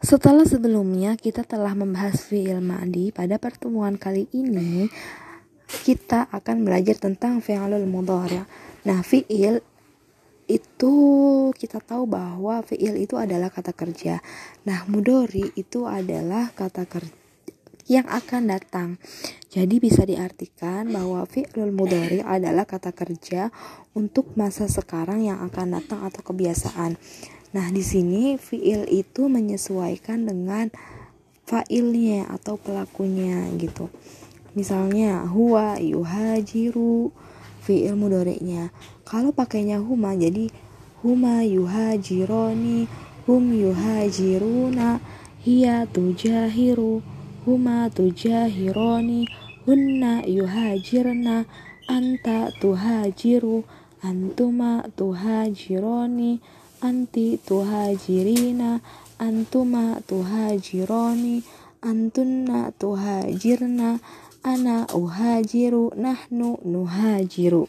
[0.00, 4.88] Setelah sebelumnya kita telah membahas fi'il ma'di, pada pertemuan kali ini
[5.84, 8.48] kita akan belajar tentang fi'ilul mudhari'.
[8.88, 9.60] Nah, fi'il
[10.48, 10.94] itu
[11.52, 14.24] kita tahu bahwa fi'il itu adalah kata kerja.
[14.64, 17.20] Nah, mudori itu adalah kata kerja
[17.84, 18.88] yang akan datang.
[19.52, 23.52] Jadi bisa diartikan bahwa fi'lul mudhari adalah kata kerja
[23.92, 26.96] untuk masa sekarang yang akan datang atau kebiasaan.
[27.50, 30.70] Nah, di sini fiil itu menyesuaikan dengan
[31.50, 33.90] fa'ilnya atau pelakunya gitu.
[34.54, 37.10] Misalnya huwa yuhajiru
[37.66, 38.70] fiil mudhari'nya.
[39.02, 40.46] Kalau pakainya huma jadi
[41.02, 42.86] huma yuhajironi,
[43.26, 45.02] hum yuhajiruna,
[45.42, 47.02] hiya tujahiru,
[47.42, 49.26] huma tujahironi,
[49.66, 51.50] hunna yuhajirna,
[51.90, 53.66] anta tuhajiru,
[54.06, 56.38] antuma tuhajironi,
[56.88, 58.80] anti tuhajirina
[59.18, 61.42] antuma tuhajironi
[61.90, 63.98] antunna tuhajirna
[64.42, 67.68] ana uhajiru nahnu nuhajiru